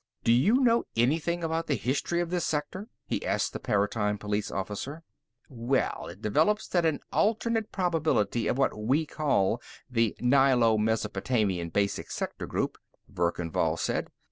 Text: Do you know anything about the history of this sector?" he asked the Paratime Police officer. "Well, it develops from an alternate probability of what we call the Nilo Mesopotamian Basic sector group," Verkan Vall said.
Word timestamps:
Do 0.23 0.31
you 0.31 0.55
know 0.55 0.85
anything 0.95 1.43
about 1.43 1.67
the 1.67 1.75
history 1.75 2.21
of 2.21 2.31
this 2.31 2.43
sector?" 2.43 2.87
he 3.05 3.23
asked 3.23 3.53
the 3.53 3.59
Paratime 3.59 4.17
Police 4.17 4.49
officer. 4.49 5.03
"Well, 5.47 6.07
it 6.09 6.23
develops 6.23 6.67
from 6.67 6.85
an 6.85 7.01
alternate 7.13 7.71
probability 7.71 8.47
of 8.47 8.57
what 8.57 8.75
we 8.75 9.05
call 9.05 9.61
the 9.91 10.15
Nilo 10.19 10.79
Mesopotamian 10.79 11.69
Basic 11.69 12.09
sector 12.09 12.47
group," 12.47 12.79
Verkan 13.07 13.51
Vall 13.51 13.77
said. 13.77 14.07